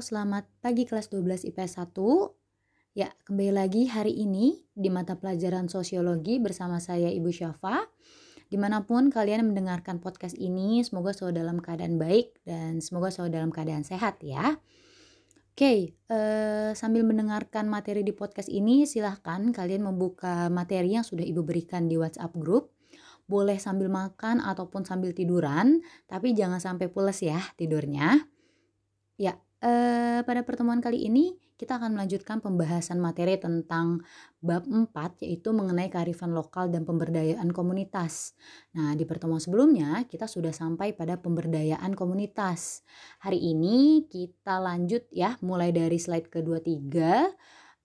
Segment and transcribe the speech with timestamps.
[0.00, 1.92] selamat pagi kelas 12 IPS 1.
[2.96, 7.84] Ya, kembali lagi hari ini di mata pelajaran sosiologi bersama saya Ibu Syafa.
[8.48, 13.30] Di mana pun kalian mendengarkan podcast ini, semoga selalu dalam keadaan baik dan semoga selalu
[13.30, 14.56] dalam keadaan sehat ya.
[15.52, 21.44] Oke, eh, sambil mendengarkan materi di podcast ini, silahkan kalian membuka materi yang sudah Ibu
[21.44, 22.72] berikan di WhatsApp group.
[23.28, 28.16] Boleh sambil makan ataupun sambil tiduran, tapi jangan sampai pules ya tidurnya.
[29.20, 34.00] Ya, eh, pada pertemuan kali ini kita akan melanjutkan pembahasan materi tentang
[34.40, 34.88] bab 4
[35.20, 38.32] yaitu mengenai kearifan lokal dan pemberdayaan komunitas.
[38.72, 42.80] Nah, di pertemuan sebelumnya kita sudah sampai pada pemberdayaan komunitas.
[43.20, 47.28] Hari ini kita lanjut ya mulai dari slide kedua tiga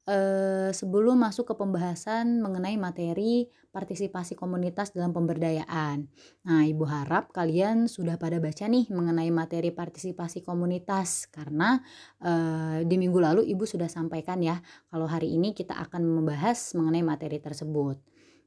[0.06, 6.08] eh, sebelum masuk ke pembahasan mengenai materi partisipasi komunitas dalam pemberdayaan.
[6.48, 11.82] Nah, Ibu harap kalian sudah pada baca nih mengenai materi partisipasi komunitas karena
[12.22, 17.04] eh, di minggu lalu Ibu sudah sampaikan ya kalau hari ini kita akan membahas mengenai
[17.04, 18.00] materi tersebut.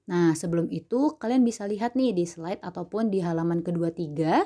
[0.09, 4.41] Nah, sebelum itu kalian bisa lihat nih di slide ataupun di halaman kedua tiga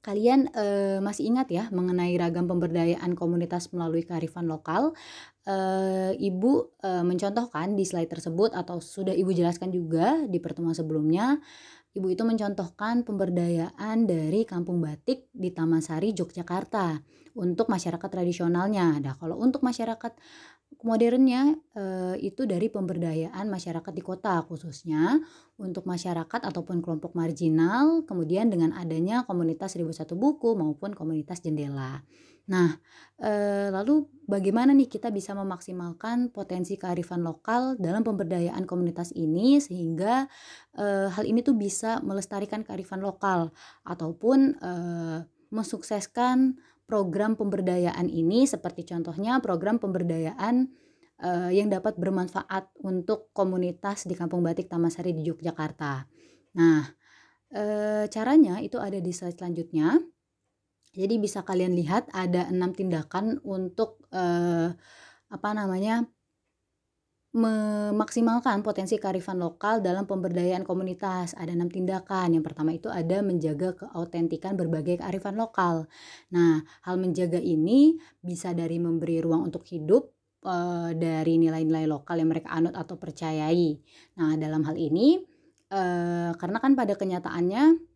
[0.00, 4.96] kalian uh, masih ingat ya mengenai ragam pemberdayaan komunitas melalui kearifan lokal?
[5.48, 11.40] Uh, ibu uh, mencontohkan di slide tersebut atau sudah Ibu jelaskan juga di pertemuan sebelumnya,
[11.90, 17.02] Ibu itu mencontohkan pemberdayaan dari Kampung Batik di Taman Sari, Yogyakarta
[17.34, 19.02] untuk masyarakat tradisionalnya.
[19.02, 20.14] Nah, kalau untuk masyarakat
[20.82, 25.20] modernnya eh, itu dari pemberdayaan masyarakat di kota khususnya
[25.60, 32.02] untuk masyarakat ataupun kelompok marginal kemudian dengan adanya komunitas seribu satu buku maupun komunitas jendela.
[32.50, 32.74] Nah,
[33.22, 40.26] eh, lalu bagaimana nih kita bisa memaksimalkan potensi kearifan lokal dalam pemberdayaan komunitas ini sehingga
[40.74, 43.54] eh, hal ini tuh bisa melestarikan kearifan lokal
[43.86, 45.18] ataupun eh,
[45.50, 46.58] mensukseskan
[46.90, 50.66] program pemberdayaan ini seperti contohnya program pemberdayaan
[51.22, 56.02] uh, yang dapat bermanfaat untuk komunitas di Kampung Batik Tamasari di Yogyakarta.
[56.58, 56.82] Nah,
[57.54, 60.02] uh, caranya itu ada di slide selanjutnya.
[60.90, 64.74] Jadi bisa kalian lihat ada enam tindakan untuk uh,
[65.30, 66.02] apa namanya
[67.30, 71.38] memaksimalkan potensi kearifan lokal dalam pemberdayaan komunitas.
[71.38, 72.34] Ada enam tindakan.
[72.34, 75.86] Yang pertama itu ada menjaga keautentikan berbagai kearifan lokal.
[76.34, 80.10] Nah, hal menjaga ini bisa dari memberi ruang untuk hidup
[80.42, 80.56] e,
[80.98, 83.78] dari nilai-nilai lokal yang mereka anut atau percayai.
[84.18, 85.22] Nah, dalam hal ini
[85.70, 85.82] e,
[86.34, 87.89] karena kan pada kenyataannya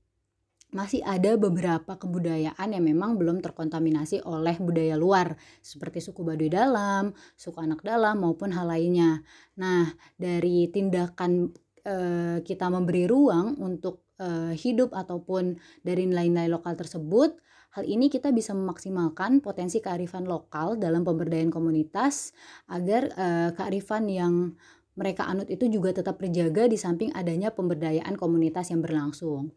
[0.75, 7.15] masih ada beberapa kebudayaan yang memang belum terkontaminasi oleh budaya luar seperti suku Baduy dalam,
[7.39, 9.23] suku anak dalam maupun hal lainnya.
[9.55, 11.97] Nah, dari tindakan e,
[12.43, 15.55] kita memberi ruang untuk e, hidup ataupun
[15.87, 17.39] dari nilai-nilai lokal tersebut,
[17.79, 22.34] hal ini kita bisa memaksimalkan potensi kearifan lokal dalam pemberdayaan komunitas
[22.67, 24.59] agar e, kearifan yang
[24.95, 29.51] mereka anut itu juga tetap terjaga di samping adanya pemberdayaan komunitas yang berlangsung.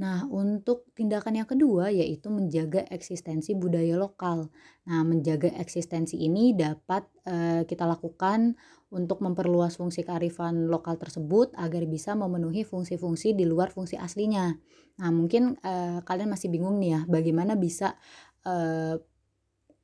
[0.00, 4.48] Nah, untuk tindakan yang kedua yaitu menjaga eksistensi budaya lokal.
[4.88, 8.56] Nah, menjaga eksistensi ini dapat e, kita lakukan
[8.88, 14.56] untuk memperluas fungsi kearifan lokal tersebut agar bisa memenuhi fungsi-fungsi di luar fungsi aslinya.
[15.04, 17.92] Nah, mungkin e, kalian masih bingung nih ya, bagaimana bisa
[18.40, 18.54] e,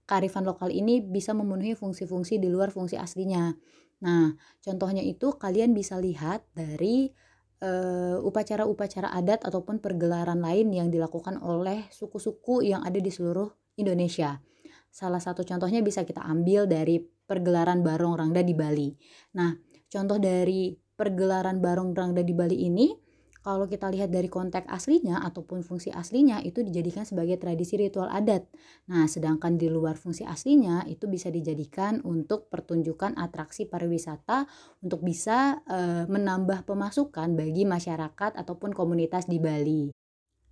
[0.09, 3.53] kearifan lokal ini bisa memenuhi fungsi-fungsi di luar fungsi aslinya.
[4.01, 4.33] Nah,
[4.65, 7.13] contohnya itu kalian bisa lihat dari
[7.63, 13.49] uh, upacara-upacara adat ataupun pergelaran lain yang dilakukan oleh suku-suku yang ada di seluruh
[13.81, 14.41] Indonesia.
[14.89, 18.89] Salah satu contohnya bisa kita ambil dari pergelaran Barong Rangda di Bali.
[19.37, 19.53] Nah,
[19.93, 23.06] contoh dari pergelaran Barong Rangda di Bali ini
[23.47, 28.43] kalau kita lihat dari konteks aslinya ataupun fungsi aslinya itu dijadikan sebagai tradisi ritual adat.
[28.91, 34.51] Nah, sedangkan di luar fungsi aslinya itu bisa dijadikan untuk pertunjukan atraksi pariwisata
[34.83, 39.95] untuk bisa e, menambah pemasukan bagi masyarakat ataupun komunitas di Bali.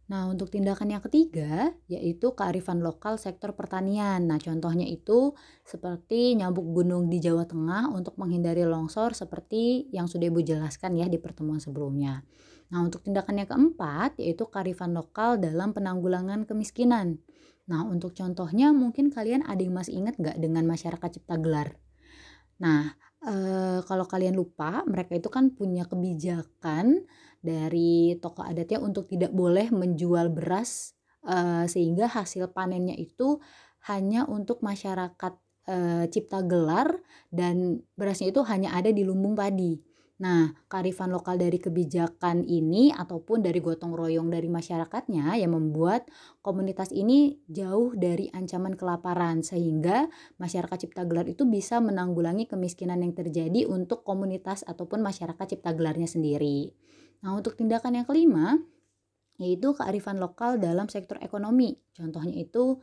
[0.05, 4.23] Nah, untuk tindakan yang ketiga yaitu kearifan lokal sektor pertanian.
[4.23, 5.35] Nah, contohnya itu
[5.67, 11.11] seperti nyambuk gunung di Jawa Tengah untuk menghindari longsor seperti yang sudah Ibu jelaskan ya
[11.11, 12.23] di pertemuan sebelumnya.
[12.75, 17.23] Nah, untuk tindakan yang keempat yaitu kearifan lokal dalam penanggulangan kemiskinan.
[17.71, 21.79] Nah, untuk contohnya mungkin kalian ada yang masih ingat nggak dengan masyarakat cipta gelar?
[22.59, 27.07] Nah, eh, kalau kalian lupa, mereka itu kan punya kebijakan
[27.39, 30.99] dari toko adatnya untuk tidak boleh menjual beras
[31.29, 33.37] uh, sehingga hasil panennya itu
[33.85, 35.35] hanya untuk masyarakat
[35.69, 39.77] uh, cipta gelar dan berasnya itu hanya ada di lumbung padi.
[40.25, 46.09] Nah, kearifan lokal dari kebijakan ini ataupun dari gotong royong dari masyarakatnya yang membuat
[46.41, 50.09] komunitas ini jauh dari ancaman kelaparan sehingga
[50.41, 56.09] masyarakat Cipta Gelar itu bisa menanggulangi kemiskinan yang terjadi untuk komunitas ataupun masyarakat Cipta Gelarnya
[56.09, 56.73] sendiri.
[57.21, 58.57] Nah, untuk tindakan yang kelima
[59.37, 61.77] yaitu kearifan lokal dalam sektor ekonomi.
[61.93, 62.81] Contohnya itu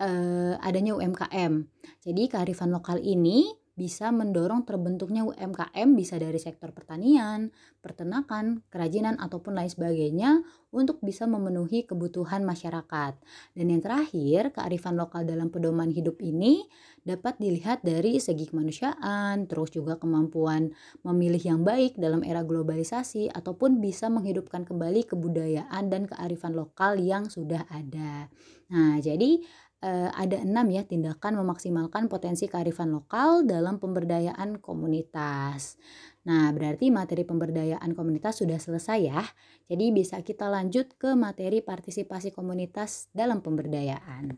[0.00, 1.52] eh, adanya UMKM.
[2.00, 7.48] Jadi kearifan lokal ini bisa mendorong terbentuknya UMKM bisa dari sektor pertanian,
[7.80, 13.16] peternakan, kerajinan ataupun lain sebagainya untuk bisa memenuhi kebutuhan masyarakat.
[13.56, 16.68] Dan yang terakhir, kearifan lokal dalam pedoman hidup ini
[17.00, 23.80] dapat dilihat dari segi kemanusiaan, terus juga kemampuan memilih yang baik dalam era globalisasi ataupun
[23.80, 28.28] bisa menghidupkan kembali kebudayaan dan kearifan lokal yang sudah ada.
[28.70, 29.40] Nah, jadi
[29.88, 35.80] ada enam ya tindakan memaksimalkan potensi kearifan lokal dalam pemberdayaan komunitas.
[36.28, 39.24] Nah, berarti materi pemberdayaan komunitas sudah selesai ya.
[39.72, 44.36] Jadi bisa kita lanjut ke materi partisipasi komunitas dalam pemberdayaan.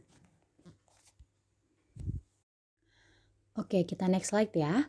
[3.59, 4.87] Oke, kita next slide ya.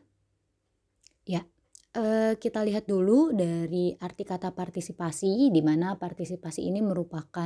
[1.25, 1.47] Ya,
[1.94, 7.45] Uh, kita lihat dulu dari arti kata partisipasi, di mana partisipasi ini merupakan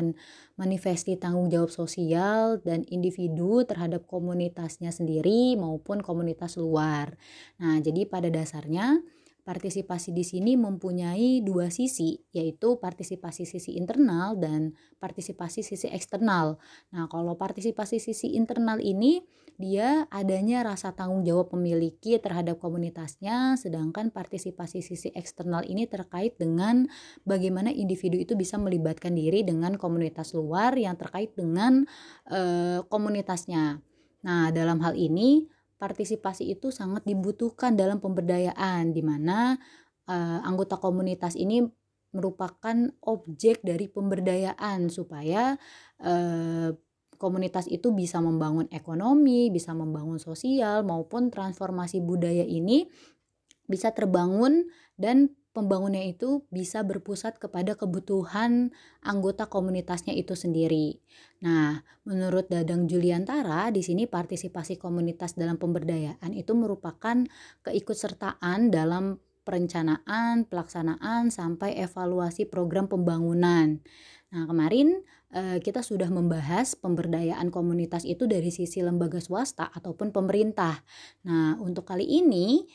[0.56, 7.20] manifesti tanggung jawab sosial dan individu terhadap komunitasnya sendiri maupun komunitas luar.
[7.60, 9.04] Nah, jadi pada dasarnya
[9.48, 16.60] Partisipasi di sini mempunyai dua sisi, yaitu partisipasi sisi internal dan partisipasi sisi eksternal.
[16.92, 19.24] Nah, kalau partisipasi sisi internal ini
[19.56, 26.84] dia adanya rasa tanggung jawab memiliki terhadap komunitasnya, sedangkan partisipasi sisi eksternal ini terkait dengan
[27.24, 31.88] bagaimana individu itu bisa melibatkan diri dengan komunitas luar yang terkait dengan
[32.28, 32.40] e,
[32.86, 33.80] komunitasnya.
[34.28, 35.48] Nah, dalam hal ini
[35.78, 39.58] partisipasi itu sangat dibutuhkan dalam pemberdayaan di mana
[40.10, 41.66] uh, anggota komunitas ini
[42.12, 45.56] merupakan objek dari pemberdayaan supaya
[46.02, 46.70] uh,
[47.18, 52.90] komunitas itu bisa membangun ekonomi, bisa membangun sosial maupun transformasi budaya ini
[53.68, 58.70] bisa terbangun dan pembangunnya itu bisa berpusat kepada kebutuhan
[59.02, 61.02] anggota komunitasnya itu sendiri.
[61.42, 67.26] Nah, menurut Dadang Juliantara, di sini partisipasi komunitas dalam pemberdayaan itu merupakan
[67.66, 73.82] keikutsertaan dalam perencanaan, pelaksanaan, sampai evaluasi program pembangunan.
[74.28, 75.02] Nah, kemarin
[75.32, 80.84] eh, kita sudah membahas pemberdayaan komunitas itu dari sisi lembaga swasta ataupun pemerintah.
[81.24, 82.68] Nah, untuk kali ini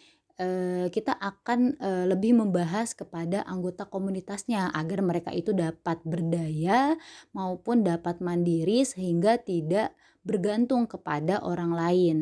[0.89, 6.97] kita akan uh, lebih membahas kepada anggota komunitasnya agar mereka itu dapat berdaya
[7.37, 9.93] maupun dapat mandiri sehingga tidak
[10.23, 12.17] bergantung kepada orang lain.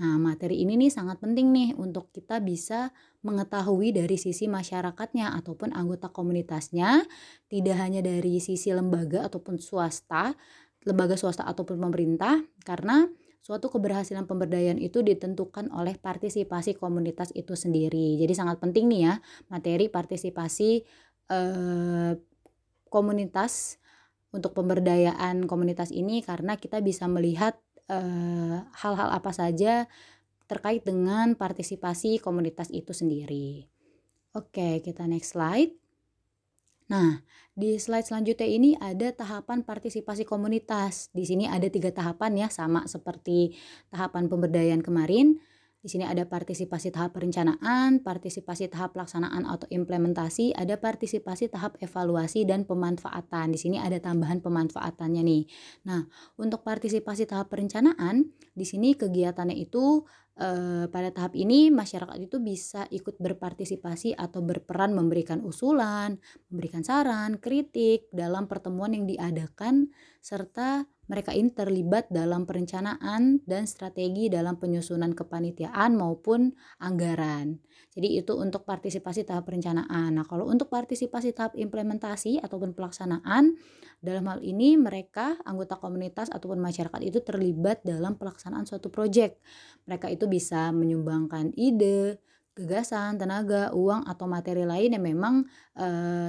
[0.00, 2.90] Nah, materi ini nih sangat penting nih untuk kita bisa
[3.20, 7.04] mengetahui dari sisi masyarakatnya ataupun anggota komunitasnya,
[7.52, 10.32] tidak hanya dari sisi lembaga ataupun swasta,
[10.88, 13.04] lembaga swasta ataupun pemerintah, karena
[13.42, 18.16] suatu keberhasilan pemberdayaan itu ditentukan oleh partisipasi komunitas itu sendiri.
[18.22, 19.14] Jadi sangat penting nih ya
[19.50, 20.86] materi partisipasi
[21.26, 22.12] eh,
[22.86, 23.82] komunitas
[24.32, 27.58] untuk pemberdayaan komunitas ini karena kita bisa melihat
[27.90, 29.90] eh, hal-hal apa saja
[30.46, 33.66] terkait dengan partisipasi komunitas itu sendiri.
[34.32, 35.81] Oke, kita next slide.
[36.90, 37.22] Nah,
[37.52, 41.12] di slide selanjutnya ini ada tahapan partisipasi komunitas.
[41.12, 43.54] Di sini ada tiga tahapan ya, sama seperti
[43.92, 45.38] tahapan pemberdayaan kemarin.
[45.82, 52.46] Di sini ada partisipasi tahap perencanaan, partisipasi tahap pelaksanaan atau implementasi, ada partisipasi tahap evaluasi
[52.46, 53.50] dan pemanfaatan.
[53.50, 55.42] Di sini ada tambahan pemanfaatannya nih.
[55.90, 56.06] Nah,
[56.38, 60.06] untuk partisipasi tahap perencanaan, di sini kegiatannya itu
[60.38, 66.14] eh, pada tahap ini masyarakat itu bisa ikut berpartisipasi atau berperan memberikan usulan,
[66.46, 69.90] memberikan saran, kritik dalam pertemuan yang diadakan
[70.22, 77.60] serta mereka ini terlibat dalam perencanaan dan strategi dalam penyusunan kepanitiaan maupun anggaran.
[77.92, 80.16] Jadi itu untuk partisipasi tahap perencanaan.
[80.16, 83.60] Nah, kalau untuk partisipasi tahap implementasi ataupun pelaksanaan,
[84.00, 89.36] dalam hal ini mereka anggota komunitas ataupun masyarakat itu terlibat dalam pelaksanaan suatu proyek.
[89.84, 92.16] Mereka itu bisa menyumbangkan ide,
[92.52, 95.34] gagasan, tenaga, uang atau materi lain yang memang
[95.72, 95.86] e,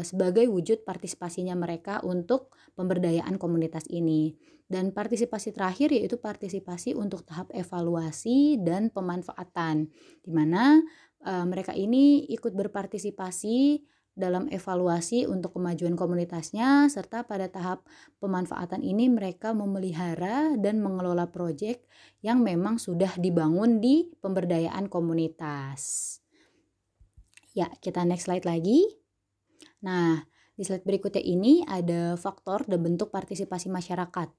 [0.07, 4.33] sebagai wujud partisipasinya mereka untuk pemberdayaan komunitas ini.
[4.63, 9.91] Dan partisipasi terakhir yaitu partisipasi untuk tahap evaluasi dan pemanfaatan,
[10.23, 10.81] di mana
[11.23, 17.82] uh, mereka ini ikut berpartisipasi dalam evaluasi untuk kemajuan komunitasnya serta pada tahap
[18.22, 21.86] pemanfaatan ini mereka memelihara dan mengelola proyek
[22.22, 26.17] yang memang sudah dibangun di pemberdayaan komunitas.
[27.58, 28.86] Ya, kita next slide lagi.
[29.86, 34.29] Nah, di slide berikutnya ini ada faktor dan bentuk partisipasi masyarakat.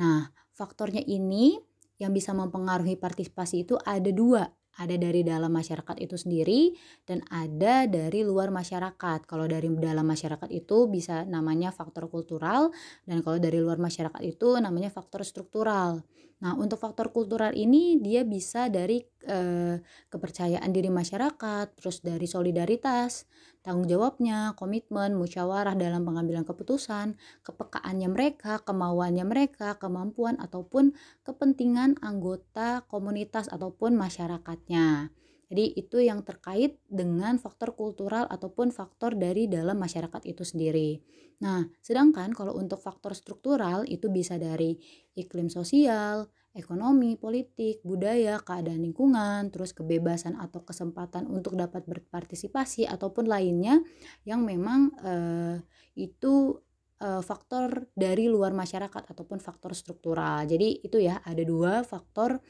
[0.00, 1.60] Nah, faktornya ini
[2.00, 4.48] yang bisa mempengaruhi partisipasi itu ada dua.
[4.78, 9.26] Ada dari dalam masyarakat itu sendiri dan ada dari luar masyarakat.
[9.26, 12.70] Kalau dari dalam masyarakat itu bisa namanya faktor kultural
[13.04, 16.06] dan kalau dari luar masyarakat itu namanya faktor struktural.
[16.38, 23.26] Nah, untuk faktor kultural ini dia bisa dari eh, kepercayaan diri masyarakat, terus dari solidaritas,
[23.68, 30.96] tanggung jawabnya, komitmen, musyawarah dalam pengambilan keputusan, kepekaannya mereka, kemauannya mereka, kemampuan ataupun
[31.28, 35.12] kepentingan anggota komunitas ataupun masyarakatnya.
[35.48, 41.00] Jadi itu yang terkait dengan faktor kultural ataupun faktor dari dalam masyarakat itu sendiri.
[41.40, 44.76] Nah, sedangkan kalau untuk faktor struktural itu bisa dari
[45.16, 53.30] iklim sosial, ekonomi, politik, budaya, keadaan lingkungan, terus kebebasan atau kesempatan untuk dapat berpartisipasi ataupun
[53.30, 53.78] lainnya
[54.26, 55.56] yang memang eh,
[55.94, 56.58] itu
[56.98, 60.42] eh, faktor dari luar masyarakat ataupun faktor struktural.
[60.44, 62.42] Jadi itu ya ada dua faktor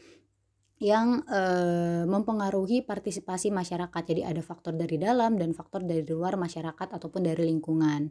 [0.78, 1.40] yang e,
[2.06, 4.02] mempengaruhi partisipasi masyarakat.
[4.02, 8.10] Jadi ada faktor dari dalam dan faktor dari luar masyarakat ataupun dari lingkungan.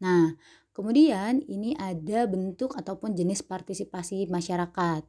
[0.00, 0.32] Nah,
[0.72, 5.02] kemudian ini ada bentuk ataupun jenis partisipasi masyarakat.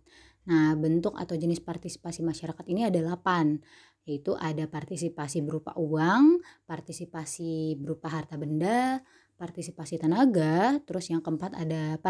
[0.47, 3.59] Nah, bentuk atau jenis partisipasi masyarakat ini ada 8,
[4.07, 9.03] yaitu ada partisipasi berupa uang, partisipasi berupa harta benda,
[9.37, 12.01] partisipasi tenaga, terus yang keempat ada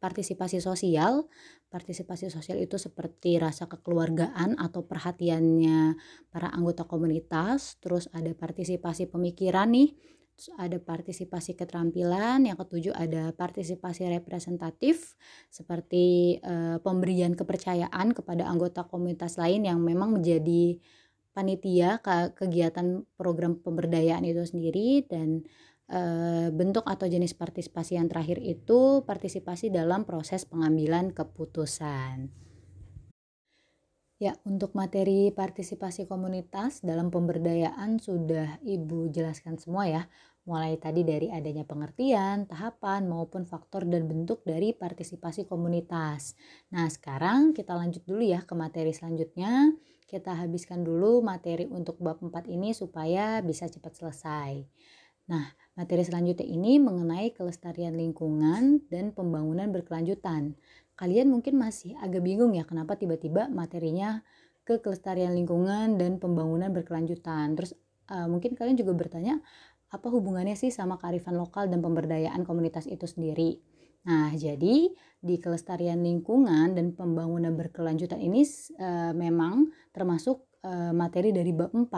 [0.00, 1.28] partisipasi sosial.
[1.68, 5.94] Partisipasi sosial itu seperti rasa kekeluargaan atau perhatiannya
[6.32, 9.92] para anggota komunitas, terus ada partisipasi pemikiran nih,
[10.56, 15.20] ada partisipasi keterampilan, yang ketujuh ada partisipasi representatif
[15.52, 20.80] seperti e, pemberian kepercayaan kepada anggota komunitas lain yang memang menjadi
[21.30, 25.46] panitia ke kegiatan program pemberdayaan itu sendiri dan
[26.54, 32.30] bentuk atau jenis partisipasi yang terakhir itu partisipasi dalam proses pengambilan keputusan.
[34.20, 40.04] Ya, untuk materi partisipasi komunitas dalam pemberdayaan sudah Ibu jelaskan semua ya,
[40.44, 46.36] mulai tadi dari adanya pengertian, tahapan, maupun faktor dan bentuk dari partisipasi komunitas.
[46.68, 49.72] Nah, sekarang kita lanjut dulu ya ke materi selanjutnya.
[50.04, 54.52] Kita habiskan dulu materi untuk bab 4 ini supaya bisa cepat selesai.
[55.32, 55.48] Nah,
[55.80, 60.52] materi selanjutnya ini mengenai kelestarian lingkungan dan pembangunan berkelanjutan.
[60.92, 64.20] Kalian mungkin masih agak bingung ya kenapa tiba-tiba materinya
[64.68, 67.56] ke kelestarian lingkungan dan pembangunan berkelanjutan.
[67.56, 67.72] Terus
[68.12, 69.40] uh, mungkin kalian juga bertanya
[69.88, 73.64] apa hubungannya sih sama kearifan lokal dan pemberdayaan komunitas itu sendiri.
[74.04, 78.44] Nah, jadi di kelestarian lingkungan dan pembangunan berkelanjutan ini
[78.76, 81.88] uh, memang termasuk uh, materi dari bab 4.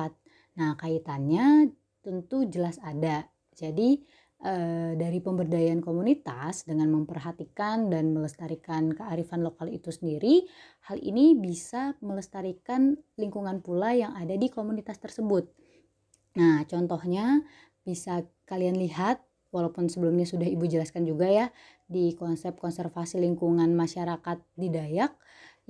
[0.62, 3.27] Nah, kaitannya tentu jelas ada.
[3.53, 4.01] Jadi
[4.43, 10.45] eh, dari pemberdayaan komunitas dengan memperhatikan dan melestarikan kearifan lokal itu sendiri,
[10.91, 15.47] hal ini bisa melestarikan lingkungan pula yang ada di komunitas tersebut.
[16.37, 17.45] Nah, contohnya
[17.85, 19.21] bisa kalian lihat
[19.53, 21.47] walaupun sebelumnya sudah Ibu jelaskan juga ya
[21.85, 25.13] di konsep konservasi lingkungan masyarakat di Dayak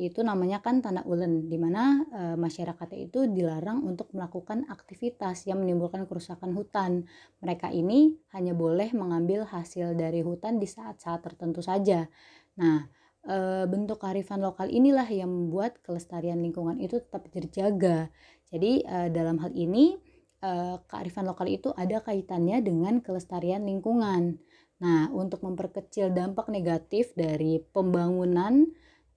[0.00, 5.60] itu namanya kan tanah ulen di mana e, masyarakatnya itu dilarang untuk melakukan aktivitas yang
[5.60, 7.04] menimbulkan kerusakan hutan.
[7.44, 12.08] Mereka ini hanya boleh mengambil hasil dari hutan di saat-saat tertentu saja.
[12.56, 12.88] Nah,
[13.20, 18.08] e, bentuk kearifan lokal inilah yang membuat kelestarian lingkungan itu tetap terjaga.
[18.48, 20.00] Jadi e, dalam hal ini
[20.40, 24.40] e, kearifan lokal itu ada kaitannya dengan kelestarian lingkungan.
[24.80, 28.72] Nah, untuk memperkecil dampak negatif dari pembangunan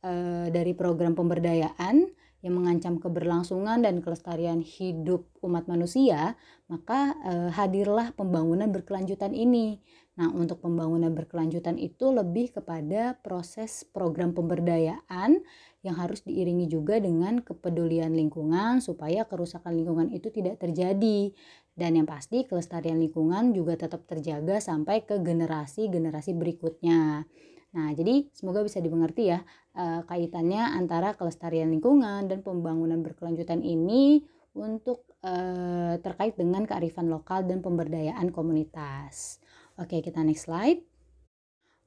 [0.06, 2.06] Eh, dari program pemberdayaan
[2.46, 6.38] yang mengancam keberlangsungan dan kelestarian hidup umat manusia,
[6.70, 9.82] maka eh, hadirlah pembangunan berkelanjutan ini.
[10.22, 15.42] Nah, untuk pembangunan berkelanjutan itu lebih kepada proses program pemberdayaan
[15.82, 21.34] yang harus diiringi juga dengan kepedulian lingkungan supaya kerusakan lingkungan itu tidak terjadi.
[21.74, 27.26] Dan yang pasti kelestarian lingkungan juga tetap terjaga sampai ke generasi-generasi berikutnya.
[27.76, 29.44] Nah, jadi semoga bisa dimengerti ya
[29.76, 34.24] uh, kaitannya antara kelestarian lingkungan dan pembangunan berkelanjutan ini
[34.56, 39.44] untuk uh, terkait dengan kearifan lokal dan pemberdayaan komunitas.
[39.76, 40.95] Oke, kita next slide.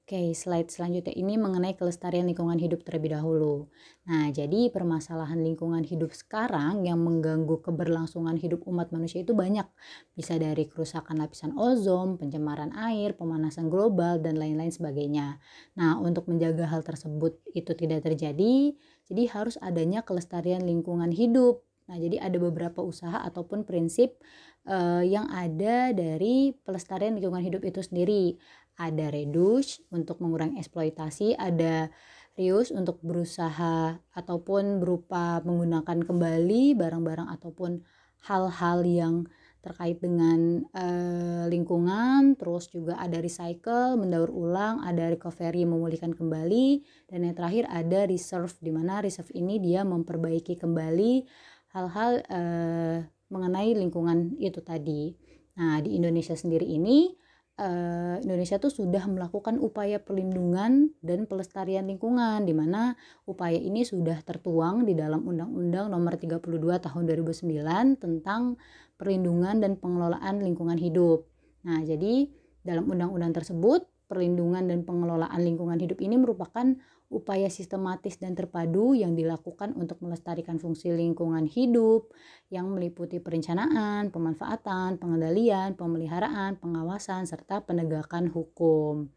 [0.08, 3.68] Oke, slide selanjutnya ini mengenai kelestarian lingkungan hidup terlebih dahulu.
[4.08, 9.68] Nah, jadi permasalahan lingkungan hidup sekarang yang mengganggu keberlangsungan hidup umat manusia itu banyak.
[10.16, 15.44] Bisa dari kerusakan lapisan ozon, pencemaran air, pemanasan global, dan lain-lain sebagainya.
[15.76, 18.72] Nah, untuk menjaga hal tersebut itu tidak terjadi,
[19.12, 24.20] jadi harus adanya kelestarian lingkungan hidup Nah, jadi ada beberapa usaha ataupun prinsip
[24.68, 28.36] uh, yang ada dari pelestarian lingkungan hidup itu sendiri.
[28.78, 31.90] Ada reduce untuk mengurangi eksploitasi, ada
[32.38, 37.82] reuse untuk berusaha ataupun berupa menggunakan kembali barang-barang ataupun
[38.30, 39.14] hal-hal yang
[39.58, 47.26] terkait dengan uh, lingkungan, terus juga ada recycle, mendaur ulang, ada recovery, memulihkan kembali, dan
[47.26, 51.26] yang terakhir ada reserve, di mana reserve ini dia memperbaiki kembali
[51.74, 55.18] hal-hal uh, mengenai lingkungan itu tadi.
[55.58, 57.10] Nah, di Indonesia sendiri ini
[57.58, 62.94] uh, Indonesia tuh sudah melakukan upaya perlindungan dan pelestarian lingkungan di mana
[63.26, 68.56] upaya ini sudah tertuang di dalam Undang-Undang Nomor 32 Tahun 2009 tentang
[68.96, 71.26] perlindungan dan pengelolaan lingkungan hidup.
[71.66, 72.30] Nah, jadi
[72.62, 76.74] dalam undang-undang tersebut perlindungan dan pengelolaan lingkungan hidup ini merupakan
[77.08, 82.12] upaya sistematis dan terpadu yang dilakukan untuk melestarikan fungsi lingkungan hidup
[82.52, 89.08] yang meliputi perencanaan, pemanfaatan, pengendalian, pemeliharaan, pengawasan, serta penegakan hukum.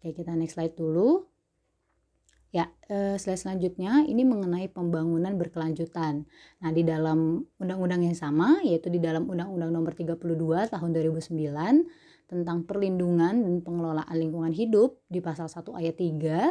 [0.00, 1.28] Oke, kita next slide dulu.
[2.50, 6.26] Ya, eh, slide selanjutnya ini mengenai pembangunan berkelanjutan.
[6.60, 11.86] Nah, di dalam undang-undang yang sama, yaitu di dalam Undang-Undang Nomor 32 Tahun 2009
[12.26, 16.50] tentang perlindungan dan pengelolaan lingkungan hidup di pasal 1 ayat 3 eh,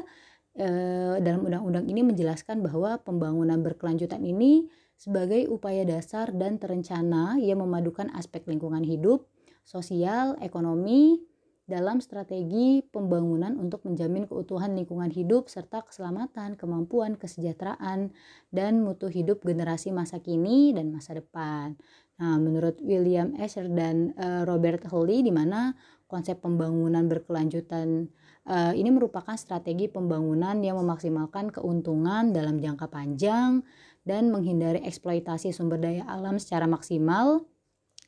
[1.24, 4.68] dalam undang-undang ini menjelaskan bahwa pembangunan berkelanjutan ini
[5.00, 9.24] sebagai upaya dasar dan terencana yang memadukan aspek lingkungan hidup,
[9.64, 11.24] sosial, ekonomi
[11.70, 18.12] dalam strategi pembangunan untuk menjamin keutuhan lingkungan hidup serta keselamatan, kemampuan, kesejahteraan,
[18.50, 21.78] dan mutu hidup generasi masa kini dan masa depan.
[22.20, 25.74] Nah, menurut William Escher dan uh, Robert Hawley di mana
[26.06, 28.12] konsep pembangunan berkelanjutan
[28.50, 33.62] Uh, ini merupakan strategi pembangunan yang memaksimalkan keuntungan dalam jangka panjang
[34.02, 37.46] dan menghindari eksploitasi sumber daya alam secara maksimal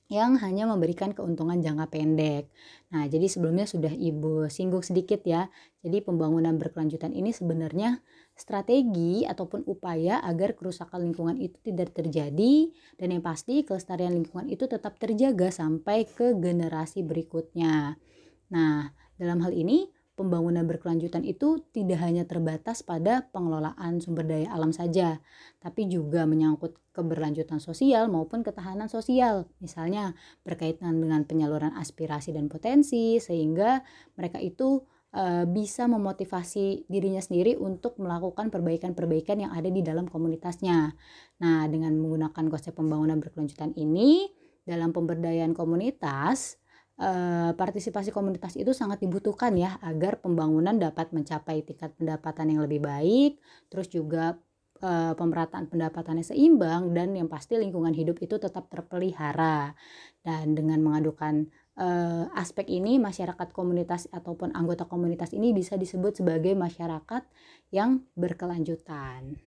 [0.10, 2.50] yang hanya memberikan keuntungan jangka pendek.
[2.90, 5.46] Nah, jadi sebelumnya sudah Ibu singgung sedikit ya.
[5.86, 8.02] Jadi pembangunan berkelanjutan ini sebenarnya
[8.42, 14.66] strategi ataupun upaya agar kerusakan lingkungan itu tidak terjadi dan yang pasti kelestarian lingkungan itu
[14.66, 18.02] tetap terjaga sampai ke generasi berikutnya.
[18.50, 18.90] Nah,
[19.22, 19.86] dalam hal ini
[20.18, 25.18] pembangunan berkelanjutan itu tidak hanya terbatas pada pengelolaan sumber daya alam saja,
[25.58, 29.48] tapi juga menyangkut keberlanjutan sosial maupun ketahanan sosial.
[29.64, 33.82] Misalnya berkaitan dengan penyaluran aspirasi dan potensi sehingga
[34.20, 40.96] mereka itu e, bisa memotivasi dirinya sendiri untuk melakukan perbaikan-perbaikan yang ada di dalam komunitasnya.
[41.44, 44.28] Nah, dengan menggunakan konsep pembangunan berkelanjutan ini
[44.66, 46.62] dalam pemberdayaan komunitas
[47.02, 52.78] Eh, partisipasi komunitas itu sangat dibutuhkan ya agar pembangunan dapat mencapai tingkat pendapatan yang lebih
[52.78, 53.42] baik,
[53.74, 54.38] terus juga
[54.86, 59.74] uh, pemerataan pendapatannya seimbang dan yang pasti lingkungan hidup itu tetap terpelihara.
[60.22, 61.50] Dan dengan mengadukan
[61.82, 67.26] uh, aspek ini masyarakat komunitas ataupun anggota komunitas ini bisa disebut sebagai masyarakat
[67.74, 69.42] yang berkelanjutan.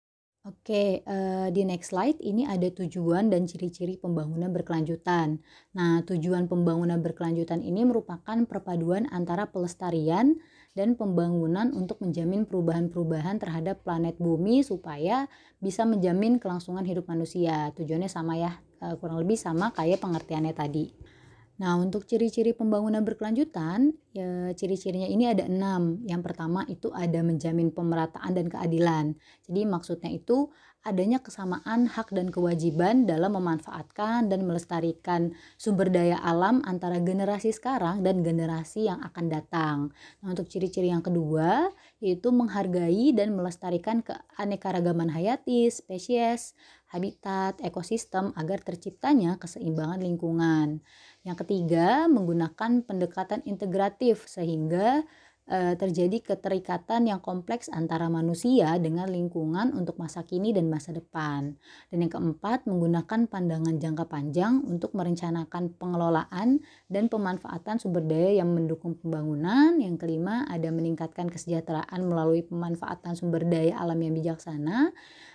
[0.45, 5.41] Oke, uh, di next slide ini ada tujuan dan ciri-ciri pembangunan berkelanjutan.
[5.73, 10.37] Nah, tujuan pembangunan berkelanjutan ini merupakan perpaduan antara pelestarian
[10.77, 15.33] dan pembangunan untuk menjamin perubahan-perubahan terhadap planet bumi supaya
[15.65, 17.73] bisa menjamin kelangsungan hidup manusia.
[17.73, 18.53] Tujuannya sama ya,
[18.85, 21.14] uh, kurang lebih sama kayak pengertiannya tadi.
[21.55, 26.03] Nah, untuk ciri-ciri pembangunan berkelanjutan, ya, ciri-cirinya ini ada enam.
[26.03, 29.15] Yang pertama itu ada menjamin pemerataan dan keadilan.
[29.47, 30.51] Jadi maksudnya itu
[30.85, 38.05] adanya kesamaan hak dan kewajiban dalam memanfaatkan dan melestarikan sumber daya alam antara generasi sekarang
[38.05, 39.77] dan generasi yang akan datang.
[40.21, 41.73] Nah, untuk ciri-ciri yang kedua
[42.05, 46.53] yaitu menghargai dan melestarikan keanekaragaman hayati, spesies,
[46.95, 50.79] habitat, ekosistem agar terciptanya keseimbangan lingkungan.
[51.27, 55.03] Yang ketiga, menggunakan pendekatan integratif sehingga
[55.49, 61.57] e, terjadi keterikatan yang kompleks antara manusia dengan lingkungan untuk masa kini dan masa depan.
[61.93, 68.53] Dan yang keempat, menggunakan pandangan jangka panjang untuk merencanakan pengelolaan dan pemanfaatan sumber daya yang
[68.53, 69.77] mendukung pembangunan.
[69.81, 74.93] Yang kelima, ada meningkatkan kesejahteraan melalui pemanfaatan sumber daya alam yang bijaksana.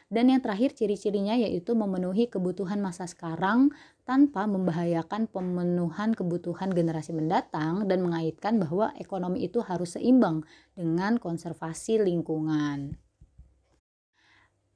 [0.09, 3.69] Dan yang terakhir ciri-cirinya yaitu memenuhi kebutuhan masa sekarang
[4.09, 10.41] tanpa membahayakan pemenuhan kebutuhan generasi mendatang dan mengaitkan bahwa ekonomi itu harus seimbang
[10.73, 12.97] dengan konservasi lingkungan.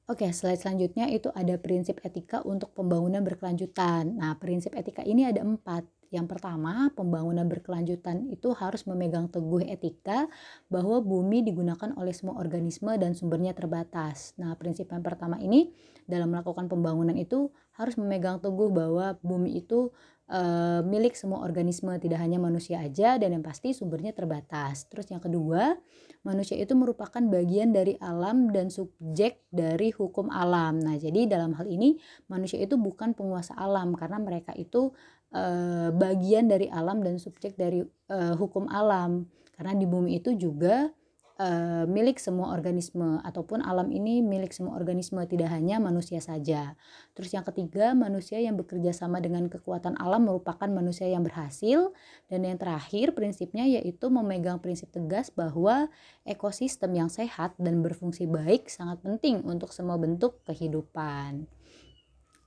[0.05, 4.19] Oke, slide selanjutnya itu ada prinsip etika untuk pembangunan berkelanjutan.
[4.19, 5.81] Nah, prinsip etika ini ada empat.
[6.13, 10.29] Yang pertama, pembangunan berkelanjutan itu harus memegang teguh etika
[10.69, 14.37] bahwa bumi digunakan oleh semua organisme dan sumbernya terbatas.
[14.37, 15.73] Nah, prinsip yang pertama ini
[16.05, 19.89] dalam melakukan pembangunan itu harus memegang teguh bahwa bumi itu
[20.29, 20.41] e,
[20.85, 24.85] milik semua organisme, tidak hanya manusia aja dan yang pasti sumbernya terbatas.
[24.93, 25.73] Terus yang kedua,
[26.21, 30.77] manusia itu merupakan bagian dari alam dan subjek dari hukum alam.
[30.77, 31.97] Nah, jadi dalam hal ini
[32.29, 34.93] manusia itu bukan penguasa alam karena mereka itu
[35.33, 39.27] uh, bagian dari alam dan subjek dari uh, hukum alam.
[39.53, 40.89] Karena di bumi itu juga
[41.37, 46.77] uh, milik semua organisme ataupun alam ini milik semua organisme tidak hanya manusia saja.
[47.17, 51.93] Terus yang ketiga, manusia yang bekerja sama dengan kekuatan alam merupakan manusia yang berhasil
[52.29, 55.89] dan yang terakhir prinsipnya yaitu memegang prinsip tegas bahwa
[56.25, 61.45] ekosistem yang sehat dan berfungsi baik sangat penting untuk semua bentuk kehidupan.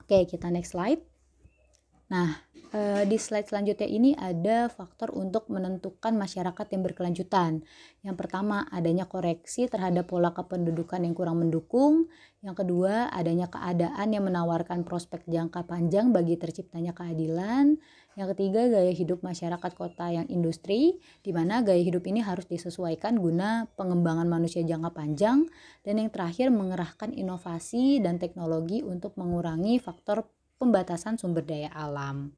[0.06, 1.15] Oke, kita next slide.
[2.06, 2.38] Nah,
[2.70, 7.66] eh, di slide selanjutnya ini ada faktor untuk menentukan masyarakat yang berkelanjutan.
[8.06, 12.06] Yang pertama, adanya koreksi terhadap pola kependudukan yang kurang mendukung.
[12.46, 17.74] Yang kedua, adanya keadaan yang menawarkan prospek jangka panjang bagi terciptanya keadilan.
[18.14, 23.18] Yang ketiga, gaya hidup masyarakat kota yang industri, di mana gaya hidup ini harus disesuaikan
[23.18, 25.50] guna pengembangan manusia jangka panjang.
[25.82, 30.22] Dan yang terakhir, mengerahkan inovasi dan teknologi untuk mengurangi faktor
[30.56, 32.32] pembatasan sumber daya alam.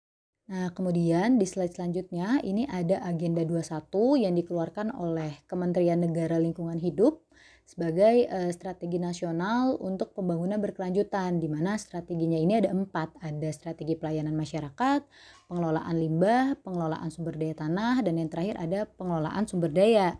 [0.48, 6.80] Nah, kemudian di slide selanjutnya ini ada agenda 21 yang dikeluarkan oleh Kementerian Negara Lingkungan
[6.80, 7.28] Hidup
[7.68, 13.92] sebagai uh, strategi nasional untuk pembangunan berkelanjutan di mana strateginya ini ada empat ada strategi
[13.92, 15.04] pelayanan masyarakat
[15.52, 20.16] pengelolaan limbah pengelolaan sumber daya tanah dan yang terakhir ada pengelolaan sumber daya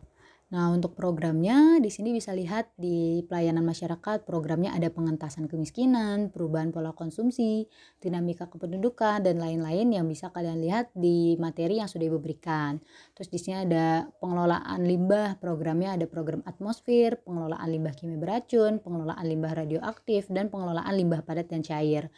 [0.48, 6.72] Nah, untuk programnya di sini bisa lihat di pelayanan masyarakat, programnya ada pengentasan kemiskinan, perubahan
[6.72, 7.68] pola konsumsi,
[8.00, 12.80] dinamika kependudukan dan lain-lain yang bisa kalian lihat di materi yang sudah Ibu berikan.
[13.12, 19.26] Terus di sini ada pengelolaan limbah, programnya ada program atmosfer, pengelolaan limbah kimia beracun, pengelolaan
[19.28, 22.08] limbah radioaktif dan pengelolaan limbah padat dan cair.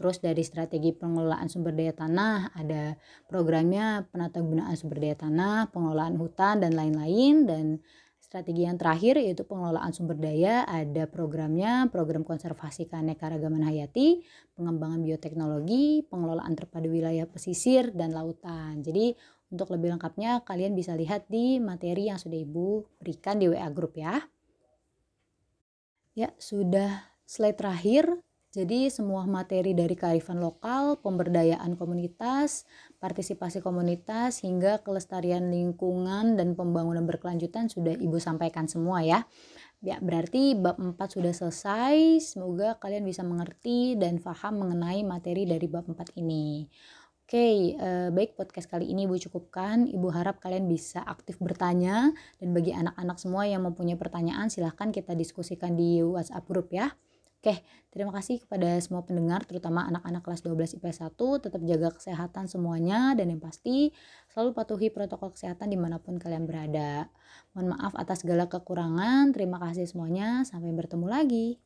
[0.00, 2.96] Terus dari strategi pengelolaan sumber daya tanah ada
[3.28, 7.84] programnya penata gunaan sumber daya tanah, pengelolaan hutan dan lain-lain dan
[8.16, 14.24] strategi yang terakhir yaitu pengelolaan sumber daya ada programnya program konservasi keanekaragaman hayati,
[14.56, 18.80] pengembangan bioteknologi, pengelolaan terpadu wilayah pesisir dan lautan.
[18.80, 19.12] Jadi
[19.52, 24.00] untuk lebih lengkapnya kalian bisa lihat di materi yang sudah Ibu berikan di WA group
[24.00, 24.16] ya.
[26.16, 28.16] Ya, sudah slide terakhir
[28.50, 32.66] jadi semua materi dari kearifan lokal, pemberdayaan komunitas,
[32.98, 39.22] partisipasi komunitas hingga kelestarian lingkungan dan pembangunan berkelanjutan sudah Ibu sampaikan semua ya.
[39.78, 42.18] Ya, berarti bab 4 sudah selesai.
[42.18, 46.66] Semoga kalian bisa mengerti dan paham mengenai materi dari bab 4 ini.
[47.30, 49.86] Oke, eh, baik podcast kali ini Ibu cukupkan.
[49.86, 52.10] Ibu harap kalian bisa aktif bertanya
[52.42, 56.90] dan bagi anak-anak semua yang mempunyai pertanyaan silahkan kita diskusikan di WhatsApp group ya.
[57.40, 61.40] Oke, terima kasih kepada semua pendengar, terutama anak-anak kelas 12 IPS 1.
[61.40, 63.96] Tetap jaga kesehatan semuanya, dan yang pasti
[64.28, 67.08] selalu patuhi protokol kesehatan di mana pun kalian berada.
[67.56, 71.56] Mohon maaf atas segala kekurangan, terima kasih semuanya, sampai bertemu lagi.